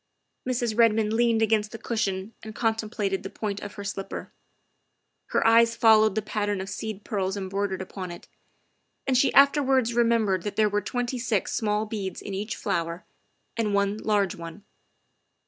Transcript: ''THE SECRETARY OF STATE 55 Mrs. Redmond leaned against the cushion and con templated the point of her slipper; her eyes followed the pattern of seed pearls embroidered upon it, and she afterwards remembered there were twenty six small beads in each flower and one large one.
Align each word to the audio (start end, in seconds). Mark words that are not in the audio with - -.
''THE 0.45 0.55
SECRETARY 0.55 0.55
OF 0.55 0.55
STATE 0.55 0.89
55 0.93 0.93
Mrs. 0.93 0.97
Redmond 0.97 1.13
leaned 1.13 1.41
against 1.43 1.71
the 1.71 1.77
cushion 1.77 2.33
and 2.41 2.55
con 2.55 2.73
templated 2.73 3.21
the 3.21 3.29
point 3.29 3.59
of 3.59 3.75
her 3.75 3.83
slipper; 3.83 4.31
her 5.27 5.45
eyes 5.45 5.75
followed 5.75 6.15
the 6.15 6.23
pattern 6.23 6.59
of 6.59 6.69
seed 6.71 7.03
pearls 7.03 7.37
embroidered 7.37 7.83
upon 7.83 8.09
it, 8.09 8.27
and 9.05 9.15
she 9.15 9.31
afterwards 9.35 9.93
remembered 9.93 10.41
there 10.41 10.67
were 10.69 10.81
twenty 10.81 11.19
six 11.19 11.53
small 11.53 11.85
beads 11.85 12.19
in 12.19 12.33
each 12.33 12.55
flower 12.55 13.05
and 13.55 13.75
one 13.75 13.97
large 13.99 14.33
one. 14.33 14.63